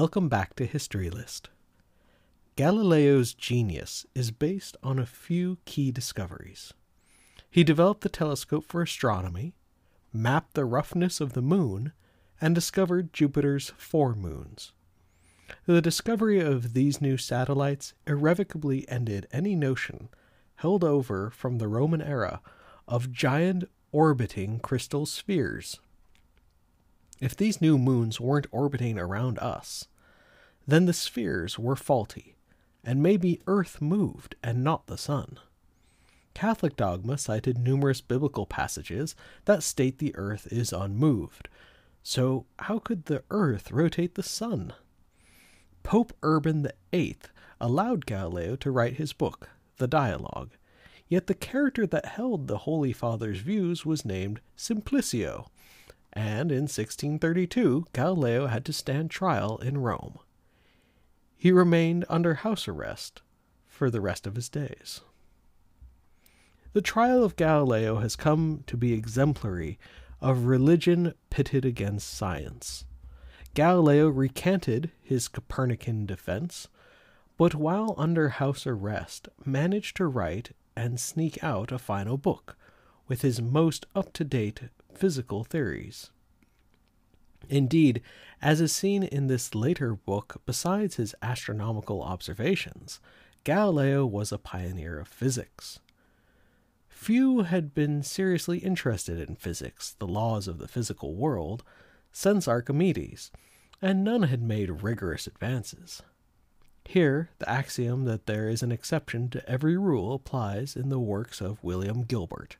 [0.00, 1.50] Welcome back to History List.
[2.56, 6.74] Galileo's genius is based on a few key discoveries.
[7.48, 9.54] He developed the telescope for astronomy,
[10.12, 11.92] mapped the roughness of the moon,
[12.40, 14.72] and discovered Jupiter's four moons.
[15.64, 20.08] The discovery of these new satellites irrevocably ended any notion
[20.56, 22.40] held over from the Roman era
[22.88, 25.78] of giant orbiting crystal spheres.
[27.24, 29.88] If these new moons weren't orbiting around us,
[30.66, 32.36] then the spheres were faulty,
[32.84, 35.38] and maybe Earth moved and not the Sun.
[36.34, 41.48] Catholic dogma cited numerous biblical passages that state the Earth is unmoved.
[42.02, 44.74] So, how could the Earth rotate the Sun?
[45.82, 47.16] Pope Urban VIII
[47.58, 49.48] allowed Galileo to write his book,
[49.78, 50.50] The Dialogue,
[51.08, 55.46] yet the character that held the Holy Father's views was named Simplicio,
[56.14, 60.18] and in 1632 Galileo had to stand trial in Rome.
[61.36, 63.22] He remained under house arrest
[63.66, 65.00] for the rest of his days.
[66.72, 69.78] The trial of Galileo has come to be exemplary
[70.20, 72.84] of religion pitted against science.
[73.54, 76.68] Galileo recanted his Copernican defense,
[77.36, 82.56] but while under house arrest managed to write and sneak out a final book
[83.08, 86.10] with his most up to date physical theories.
[87.48, 88.00] Indeed,
[88.40, 93.00] as is seen in this later book, besides his astronomical observations,
[93.44, 95.80] Galileo was a pioneer of physics.
[96.88, 101.62] Few had been seriously interested in physics, the laws of the physical world,
[102.12, 103.30] since Archimedes,
[103.82, 106.02] and none had made rigorous advances.
[106.86, 111.40] Here, the axiom that there is an exception to every rule applies in the works
[111.40, 112.56] of William Gilbert,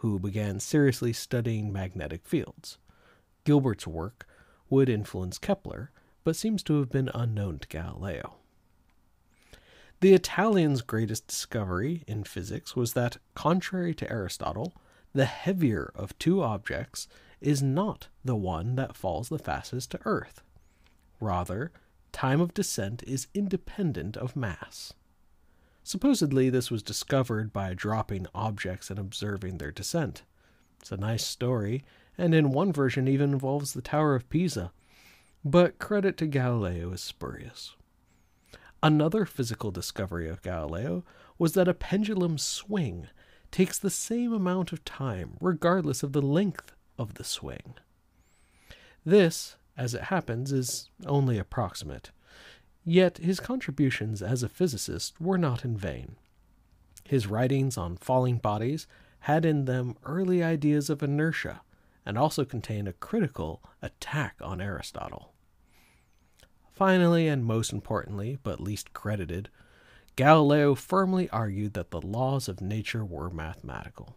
[0.00, 2.78] who began seriously studying magnetic fields.
[3.44, 4.26] Gilbert's work
[4.70, 5.90] would influence Kepler,
[6.24, 8.36] but seems to have been unknown to Galileo.
[10.00, 14.72] The Italian's greatest discovery in physics was that, contrary to Aristotle,
[15.12, 17.06] the heavier of two objects
[17.42, 20.42] is not the one that falls the fastest to earth.
[21.20, 21.72] Rather,
[22.12, 24.94] time of descent is independent of mass.
[25.90, 30.22] Supposedly, this was discovered by dropping objects and observing their descent.
[30.78, 31.82] It's a nice story,
[32.16, 34.70] and in one version even involves the Tower of Pisa,
[35.44, 37.74] but credit to Galileo is spurious.
[38.80, 41.02] Another physical discovery of Galileo
[41.40, 43.08] was that a pendulum's swing
[43.50, 47.74] takes the same amount of time regardless of the length of the swing.
[49.04, 52.12] This, as it happens, is only approximate.
[52.84, 56.16] Yet his contributions as a physicist were not in vain.
[57.04, 58.86] His writings on falling bodies
[59.20, 61.60] had in them early ideas of inertia
[62.06, 65.32] and also contained a critical attack on Aristotle.
[66.72, 69.50] Finally, and most importantly, but least credited,
[70.16, 74.16] Galileo firmly argued that the laws of nature were mathematical.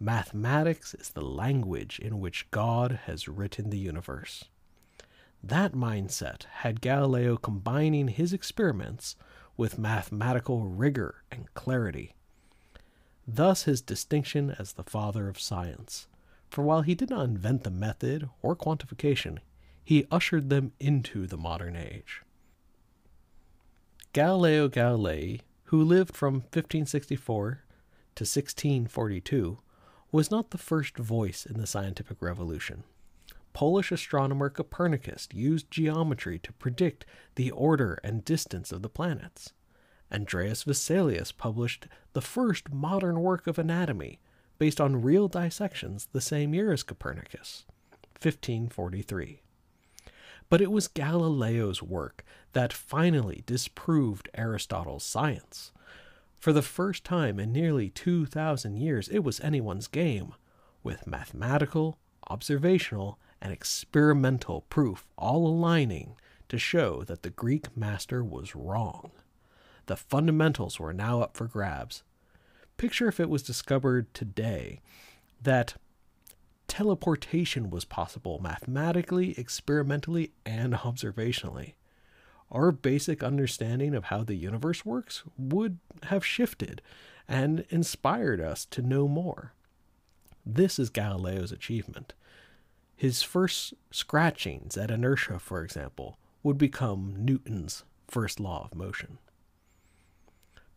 [0.00, 4.44] Mathematics is the language in which God has written the universe.
[5.42, 9.16] That mindset had Galileo combining his experiments
[9.56, 12.14] with mathematical rigor and clarity.
[13.26, 16.06] Thus his distinction as the father of science.
[16.48, 19.38] For while he did not invent the method or quantification,
[19.84, 22.22] he ushered them into the modern age.
[24.12, 27.64] Galileo Galilei, who lived from 1564
[28.14, 29.58] to 1642,
[30.12, 32.84] was not the first voice in the scientific revolution.
[33.52, 37.04] Polish astronomer Copernicus used geometry to predict
[37.34, 39.52] the order and distance of the planets.
[40.12, 44.20] Andreas Vesalius published the first modern work of anatomy
[44.58, 47.64] based on real dissections the same year as Copernicus,
[48.20, 49.42] 1543.
[50.48, 55.72] But it was Galileo's work that finally disproved Aristotle's science.
[56.38, 60.34] For the first time in nearly 2,000 years, it was anyone's game,
[60.82, 61.98] with mathematical,
[62.28, 66.14] observational, and experimental proof all aligning
[66.48, 69.10] to show that the Greek master was wrong.
[69.86, 72.04] The fundamentals were now up for grabs.
[72.76, 74.80] Picture if it was discovered today
[75.42, 75.74] that
[76.68, 81.74] teleportation was possible mathematically, experimentally, and observationally.
[82.50, 86.80] Our basic understanding of how the universe works would have shifted
[87.26, 89.52] and inspired us to know more.
[90.46, 92.14] This is Galileo's achievement.
[92.96, 99.18] His first scratchings at inertia, for example, would become Newton's first law of motion.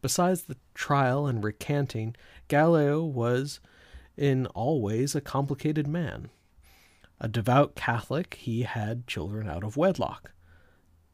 [0.01, 2.15] Besides the trial and recanting,
[2.47, 3.59] Galileo was
[4.17, 6.29] in all ways a complicated man.
[7.19, 10.31] A devout Catholic, he had children out of wedlock.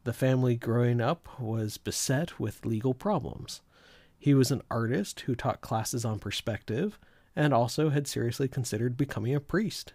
[0.04, 3.62] The family growing up was beset with legal problems.
[4.18, 7.00] He was an artist who taught classes on perspective
[7.36, 9.94] and also had seriously considered becoming a priest.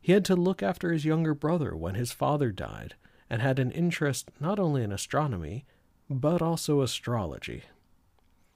[0.00, 2.94] He had to look after his younger brother when his father died
[3.28, 5.66] and had an interest not only in astronomy,
[6.08, 7.64] but also astrology.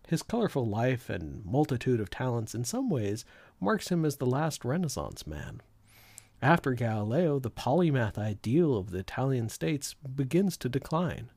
[0.09, 3.25] His colorful life and multitude of talents in some ways
[3.61, 5.61] marks him as the last Renaissance man.
[6.43, 11.31] After Galileo, the polymath ideal of the Italian states begins to decline.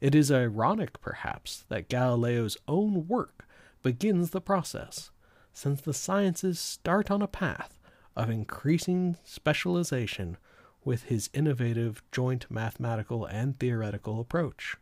[0.00, 3.46] It is ironic, perhaps, that Galileo's own work
[3.82, 5.10] begins the process,
[5.52, 7.79] since the sciences start on a path
[8.16, 10.36] of increasing specialization
[10.84, 14.76] with his innovative joint mathematical and theoretical approach.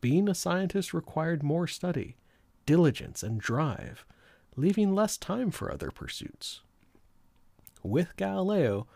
[0.00, 2.16] Being a scientist required more study,
[2.66, 4.04] diligence, and drive,
[4.56, 6.60] leaving less time for other pursuits.
[7.82, 8.86] With Galileo,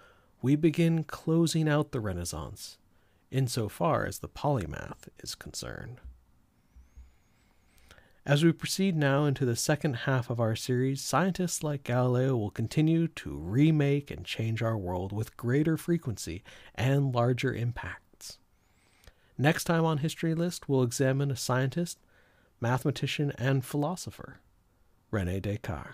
[0.42, 2.78] we begin closing out the Renaissance,
[3.30, 6.00] insofar as the polymath is concerned.
[8.26, 12.50] As we proceed now into the second half of our series, scientists like Galileo will
[12.50, 16.42] continue to remake and change our world with greater frequency
[16.74, 18.38] and larger impacts.
[19.36, 21.98] Next time on History List, we'll examine a scientist,
[22.62, 24.40] mathematician, and philosopher,
[25.10, 25.92] Rene Descartes.